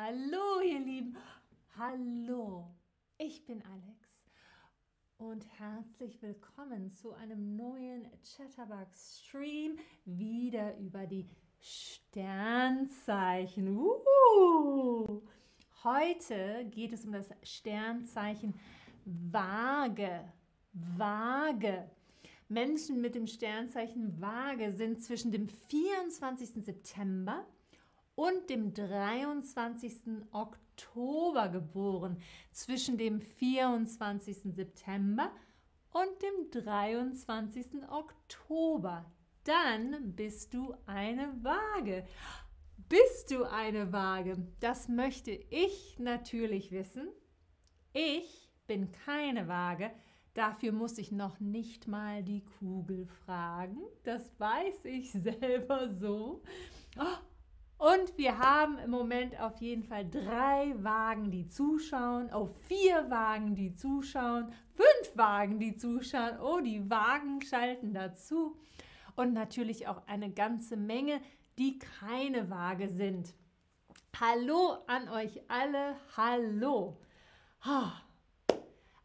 [0.00, 1.16] Hallo, ihr Lieben.
[1.76, 2.68] Hallo,
[3.18, 4.08] ich bin Alex
[5.16, 11.26] und herzlich willkommen zu einem neuen Chatterbox Stream wieder über die
[11.58, 13.76] Sternzeichen.
[13.76, 15.20] Uh!
[15.82, 18.54] Heute geht es um das Sternzeichen
[19.04, 20.32] Waage.
[20.96, 21.90] Waage.
[22.48, 26.64] Menschen mit dem Sternzeichen Waage sind zwischen dem 24.
[26.64, 27.44] September
[28.18, 30.26] und dem 23.
[30.32, 32.20] Oktober geboren,
[32.50, 34.54] zwischen dem 24.
[34.56, 35.30] September
[35.92, 37.88] und dem 23.
[37.88, 39.08] Oktober.
[39.44, 42.08] Dann bist du eine Waage.
[42.88, 44.48] Bist du eine Waage?
[44.58, 47.06] Das möchte ich natürlich wissen.
[47.92, 49.92] Ich bin keine Waage.
[50.34, 53.78] Dafür muss ich noch nicht mal die Kugel fragen.
[54.02, 56.42] Das weiß ich selber so.
[56.98, 57.18] Oh,
[57.78, 63.54] und wir haben im Moment auf jeden Fall drei Wagen, die zuschauen, oh, vier Wagen,
[63.54, 66.40] die zuschauen, fünf Wagen, die zuschauen.
[66.40, 68.56] Oh, die Wagen schalten dazu.
[69.14, 71.20] Und natürlich auch eine ganze Menge,
[71.56, 73.34] die keine Waage sind.
[74.20, 76.98] Hallo an euch alle, hallo.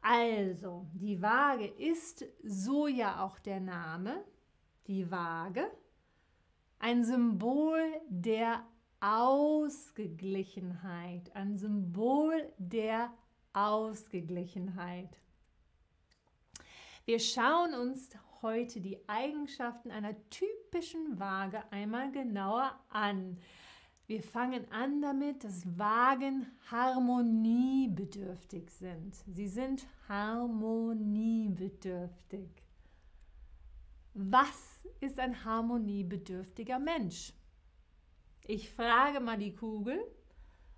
[0.00, 4.24] Also, die Waage ist so ja auch der Name,
[4.86, 5.70] die Waage
[6.82, 8.64] ein Symbol der
[9.00, 13.12] Ausgeglichenheit, ein Symbol der
[13.52, 15.16] Ausgeglichenheit.
[17.04, 18.08] Wir schauen uns
[18.42, 23.38] heute die Eigenschaften einer typischen Waage einmal genauer an.
[24.08, 29.14] Wir fangen an damit, dass Wagen harmoniebedürftig sind.
[29.28, 32.61] Sie sind harmoniebedürftig.
[34.14, 37.32] Was ist ein harmoniebedürftiger Mensch?
[38.46, 40.04] Ich frage mal die Kugel,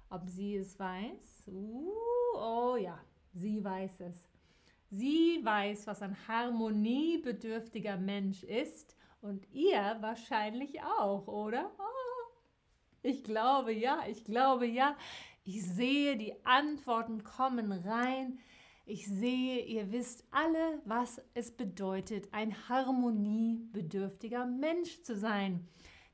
[0.08, 1.48] ob sie es weiß.
[1.48, 1.90] Uh,
[2.36, 2.96] oh ja,
[3.32, 4.28] sie weiß es.
[4.90, 11.72] Sie weiß, was ein harmoniebedürftiger Mensch ist und ihr wahrscheinlich auch, oder?
[11.76, 12.32] Oh,
[13.02, 14.96] ich glaube ja, ich glaube ja.
[15.42, 18.38] Ich sehe, die Antworten kommen rein.
[18.86, 25.66] Ich sehe, ihr wisst alle, was es bedeutet, ein harmoniebedürftiger Mensch zu sein.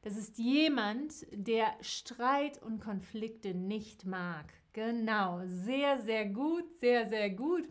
[0.03, 4.53] Das ist jemand, der Streit und Konflikte nicht mag.
[4.73, 7.69] Genau, sehr, sehr gut, sehr, sehr gut.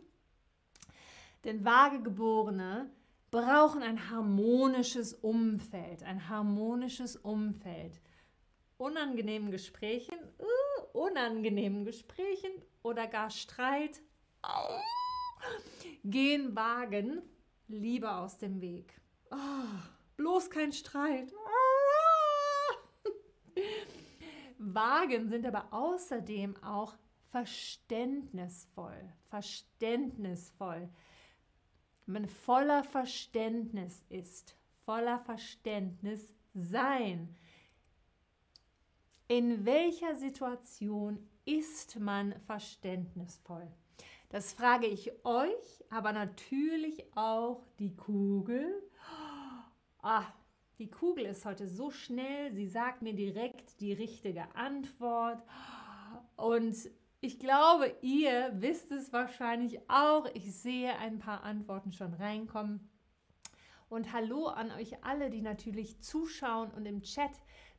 [1.45, 2.91] Denn Vagegeborene
[3.31, 8.01] brauchen ein harmonisches Umfeld, ein harmonisches Umfeld.
[8.77, 12.51] Unangenehmen Gesprächen, uh, unangenehmen Gesprächen
[12.83, 14.01] oder gar Streit
[16.03, 17.21] Gehen Wagen
[17.67, 18.99] lieber aus dem Weg.
[19.31, 19.35] Oh,
[20.17, 21.31] bloß kein Streit.
[24.57, 26.97] Wagen sind aber außerdem auch
[27.31, 29.13] verständnisvoll.
[29.29, 30.89] Verständnisvoll.
[32.05, 37.35] Wenn man voller Verständnis ist, voller Verständnis sein.
[39.27, 43.71] In welcher Situation ist man verständnisvoll?
[44.29, 48.87] Das frage ich euch, aber natürlich auch die Kugel.
[50.03, 50.23] Ah,
[50.77, 55.43] die Kugel ist heute so schnell, sie sagt mir direkt die richtige Antwort.
[56.35, 56.77] Und
[57.21, 60.27] ich glaube, ihr wisst es wahrscheinlich auch.
[60.35, 62.87] Ich sehe ein paar Antworten schon reinkommen.
[63.89, 67.31] Und hallo an euch alle, die natürlich zuschauen und im Chat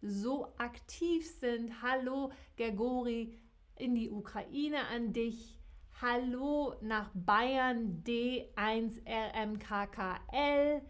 [0.03, 1.81] so aktiv sind.
[1.81, 3.39] Hallo, Gergori,
[3.77, 5.59] in die Ukraine an dich.
[6.03, 10.81] Hallo nach Bayern D1RMKKL.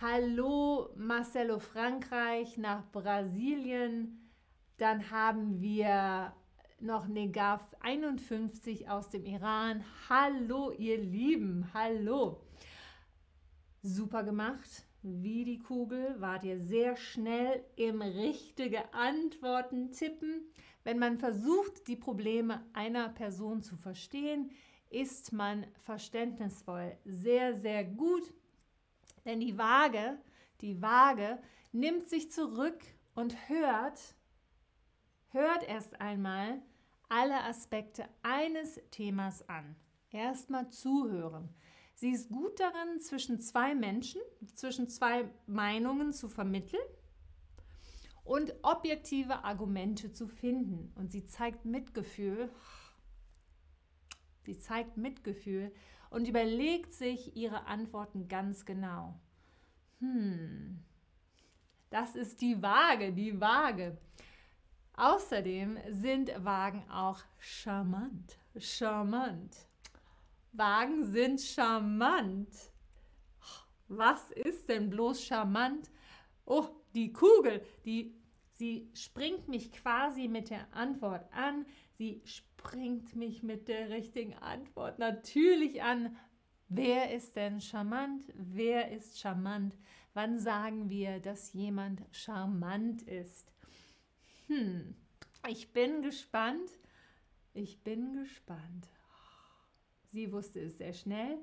[0.00, 4.30] Hallo Marcelo Frankreich nach Brasilien.
[4.76, 6.32] Dann haben wir
[6.78, 9.82] noch Negaf 51 aus dem Iran.
[10.08, 12.46] Hallo ihr Lieben, hallo.
[13.82, 14.85] Super gemacht.
[15.08, 20.50] Wie die Kugel wart ihr sehr schnell im richtige Antworten tippen.
[20.82, 24.50] Wenn man versucht, die Probleme einer Person zu verstehen,
[24.90, 26.96] ist man verständnisvoll.
[27.04, 28.34] Sehr, sehr gut.
[29.24, 30.18] Denn die Waage,
[30.60, 31.38] die Waage
[31.70, 32.82] nimmt sich zurück
[33.14, 34.16] und hört,
[35.28, 36.60] hört erst einmal
[37.08, 39.76] alle Aspekte eines Themas an.
[40.10, 41.54] Erstmal zuhören.
[41.96, 44.20] Sie ist gut darin, zwischen zwei Menschen,
[44.54, 46.84] zwischen zwei Meinungen zu vermitteln
[48.22, 50.92] und objektive Argumente zu finden.
[50.94, 52.50] Und sie zeigt Mitgefühl.
[54.44, 55.72] Sie zeigt Mitgefühl
[56.10, 59.18] und überlegt sich ihre Antworten ganz genau.
[60.00, 60.84] Hm,
[61.88, 63.96] das ist die Waage, die Waage.
[64.98, 68.38] Außerdem sind Wagen auch charmant.
[68.58, 69.66] Charmant.
[70.56, 72.48] Wagen sind charmant.
[73.88, 75.90] Was ist denn bloß charmant?
[76.44, 78.14] Oh, die Kugel, die,
[78.54, 81.66] sie springt mich quasi mit der Antwort an.
[81.98, 86.16] Sie springt mich mit der richtigen Antwort natürlich an.
[86.68, 88.24] Wer ist denn charmant?
[88.34, 89.76] Wer ist charmant?
[90.14, 93.52] Wann sagen wir, dass jemand charmant ist?
[94.48, 94.96] Hm,
[95.48, 96.70] ich bin gespannt.
[97.54, 98.88] Ich bin gespannt.
[100.16, 101.36] Sie wusste es sehr schnell.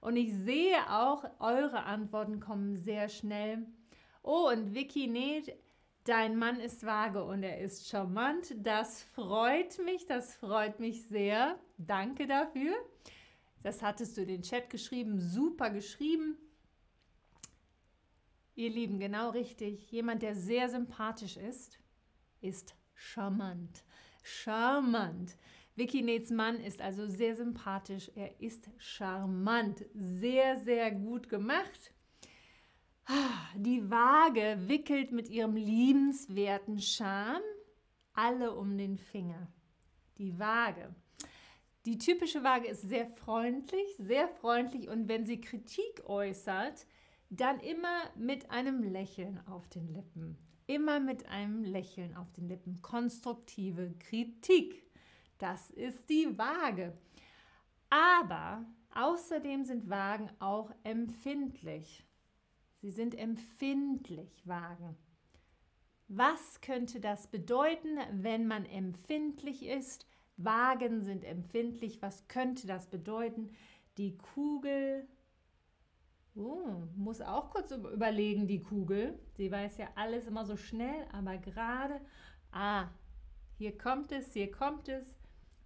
[0.00, 3.66] Und ich sehe auch, eure Antworten kommen sehr schnell.
[4.22, 5.52] Oh, und Vicky näht,
[6.04, 8.54] dein Mann ist vage und er ist charmant.
[8.58, 11.58] Das freut mich, das freut mich sehr.
[11.76, 12.72] Danke dafür.
[13.64, 16.36] Das hattest du in den Chat geschrieben, super geschrieben.
[18.54, 19.90] Ihr Lieben, genau richtig.
[19.90, 21.80] Jemand, der sehr sympathisch ist,
[22.40, 23.82] ist charmant.
[24.22, 25.36] Charmant.
[25.80, 28.10] Vicky Nets Mann ist also sehr sympathisch.
[28.14, 29.86] Er ist charmant.
[29.94, 31.94] Sehr, sehr gut gemacht.
[33.56, 37.40] Die Waage wickelt mit ihrem liebenswerten Charme
[38.12, 39.50] alle um den Finger.
[40.18, 40.94] Die Waage.
[41.86, 46.86] Die typische Waage ist sehr freundlich, sehr freundlich und wenn sie Kritik äußert,
[47.30, 50.36] dann immer mit einem Lächeln auf den Lippen.
[50.66, 52.82] Immer mit einem Lächeln auf den Lippen.
[52.82, 54.89] Konstruktive Kritik.
[55.40, 56.92] Das ist die Waage.
[57.88, 58.64] Aber
[58.94, 62.06] außerdem sind Wagen auch empfindlich.
[62.82, 64.96] Sie sind empfindlich, Wagen.
[66.08, 70.06] Was könnte das bedeuten, wenn man empfindlich ist?
[70.36, 72.02] Wagen sind empfindlich.
[72.02, 73.50] Was könnte das bedeuten?
[73.96, 75.08] Die Kugel
[76.36, 79.18] Oh, muss auch kurz überlegen, die Kugel.
[79.36, 82.00] Sie weiß ja alles immer so schnell, aber gerade,
[82.52, 82.88] ah,
[83.58, 85.19] hier kommt es, hier kommt es.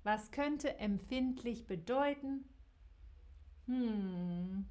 [0.04, 2.44] Was könnte empfindlich bedeuten?
[3.66, 4.66] Hm.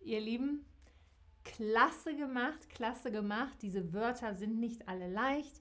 [0.00, 0.64] Ihr Lieben,
[1.44, 3.56] klasse gemacht, klasse gemacht.
[3.62, 5.60] Diese Wörter sind nicht alle leicht.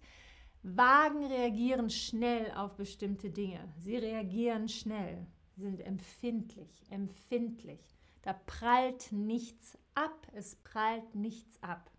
[0.64, 3.72] Wagen reagieren schnell auf bestimmte Dinge.
[3.78, 5.28] Sie reagieren schnell.
[5.56, 7.96] Sie sind empfindlich, empfindlich.
[8.24, 11.92] Da prallt nichts ab, es prallt nichts ab.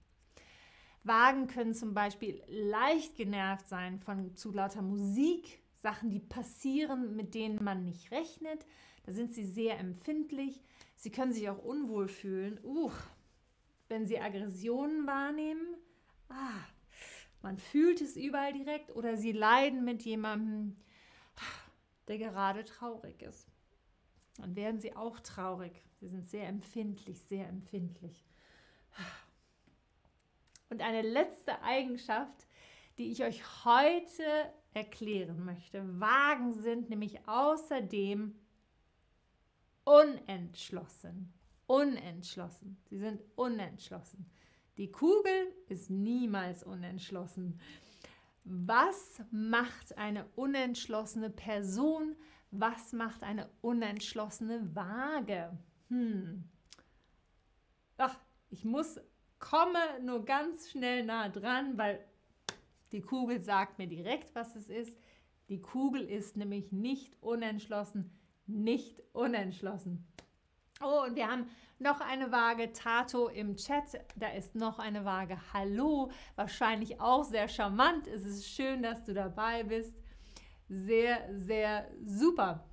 [1.07, 7.35] Wagen können zum Beispiel leicht genervt sein von zu lauter Musik, Sachen, die passieren, mit
[7.35, 8.67] denen man nicht rechnet.
[9.05, 10.61] Da sind sie sehr empfindlich.
[10.97, 12.59] Sie können sich auch unwohl fühlen.
[12.65, 12.91] Uh,
[13.89, 15.77] wenn sie Aggressionen wahrnehmen,
[16.29, 16.65] ah,
[17.43, 20.77] man fühlt es überall direkt oder sie leiden mit jemandem,
[22.09, 23.47] der gerade traurig ist.
[24.39, 25.83] Dann werden sie auch traurig.
[26.01, 28.27] Sie sind sehr empfindlich, sehr empfindlich.
[30.69, 32.47] Und eine letzte Eigenschaft,
[32.99, 35.83] die ich euch heute erklären möchte.
[36.01, 38.35] Wagen sind nämlich außerdem
[39.85, 41.33] unentschlossen.
[41.67, 42.77] Unentschlossen.
[42.89, 44.31] Sie sind unentschlossen.
[44.77, 47.59] Die Kugel ist niemals unentschlossen.
[48.45, 52.15] Was macht eine unentschlossene Person?
[52.51, 55.59] Was macht eine unentschlossene Waage?
[55.89, 56.45] Hm.
[57.97, 58.19] Ach,
[58.51, 59.01] ich muss,
[59.39, 62.05] komme nur ganz schnell nah dran, weil
[62.93, 64.97] die Kugel sagt mir direkt, was es ist.
[65.49, 68.11] Die Kugel ist nämlich nicht unentschlossen,
[68.47, 70.07] nicht unentschlossen.
[70.83, 74.01] Oh, und wir haben noch eine Waage Tato im Chat.
[74.17, 76.11] Da ist noch eine Waage Hallo.
[76.35, 78.07] Wahrscheinlich auch sehr charmant.
[78.07, 79.97] Es ist schön, dass du dabei bist.
[80.69, 82.69] Sehr, sehr super.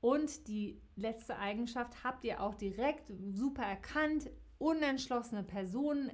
[0.00, 4.30] Und die letzte Eigenschaft habt ihr auch direkt super erkannt.
[4.58, 6.12] Unentschlossene Personen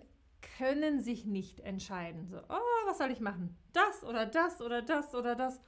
[0.58, 2.26] können sich nicht entscheiden.
[2.28, 3.56] So, oh, was soll ich machen?
[3.72, 5.60] Das oder das oder das oder das.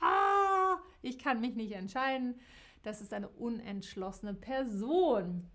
[0.00, 2.38] Ah, ich kann mich nicht entscheiden.
[2.82, 5.50] Das ist eine unentschlossene Person.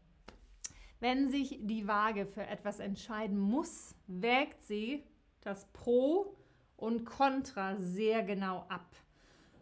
[0.99, 5.03] Wenn sich die Waage für etwas entscheiden muss, wägt sie
[5.41, 6.35] das Pro
[6.77, 8.95] und Contra sehr genau ab.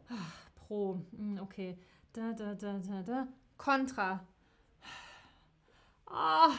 [0.10, 1.78] Ach, Pro, hm, okay.
[2.14, 3.28] Da, da, da, da, da.
[3.58, 4.26] Contra.
[6.08, 6.52] Oh,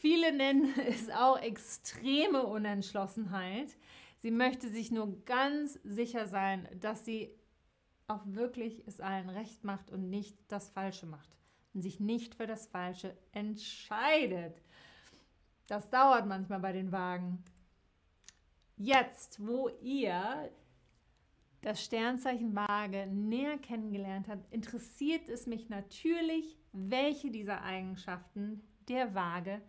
[0.00, 3.76] viele nennen es auch extreme Unentschlossenheit.
[4.18, 7.30] Sie möchte sich nur ganz sicher sein, dass sie
[8.08, 11.30] auch wirklich es allen recht macht und nicht das Falsche macht
[11.72, 14.60] und sich nicht für das Falsche entscheidet.
[15.68, 17.42] Das dauert manchmal bei den Wagen.
[18.76, 20.50] Jetzt, wo ihr
[21.62, 29.60] das Sternzeichen Waage näher kennengelernt habt, interessiert es mich natürlich, welche dieser Eigenschaften der Waage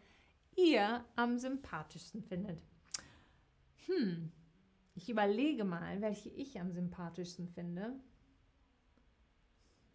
[0.55, 2.61] ihr am sympathischsten findet.
[3.85, 4.31] Hm,
[4.95, 7.99] ich überlege mal, welche ich am sympathischsten finde.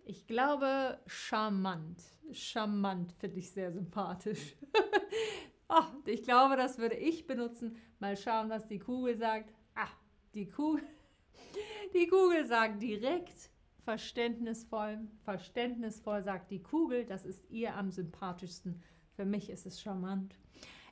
[0.05, 2.01] Ich glaube, charmant.
[2.33, 4.57] Charmant finde ich sehr sympathisch.
[5.69, 7.77] oh, ich glaube, das würde ich benutzen.
[7.99, 9.53] Mal schauen, was die Kugel sagt.
[9.75, 9.89] Ah,
[10.35, 10.85] die Kugel.
[11.95, 13.51] Die Kugel sagt direkt
[13.85, 14.99] verständnisvoll.
[15.25, 17.07] Verständnisvoll sagt die Kugel.
[17.07, 18.83] Das ist ihr am sympathischsten.
[19.17, 20.37] Für mich ist es charmant.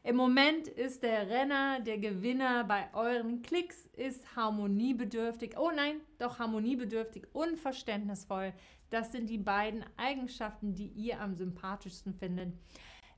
[0.02, 5.56] Im Moment ist der Renner, der Gewinner bei euren Klicks, ist harmoniebedürftig.
[5.58, 8.52] Oh nein, doch harmoniebedürftig und verständnisvoll.
[8.90, 12.52] Das sind die beiden Eigenschaften, die ihr am sympathischsten findet.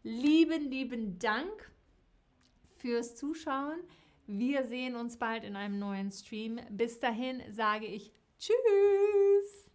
[0.02, 1.72] Lieben, lieben Dank
[2.76, 3.80] fürs Zuschauen.
[4.26, 6.60] Wir sehen uns bald in einem neuen Stream.
[6.70, 9.65] Bis dahin sage ich Tschüss.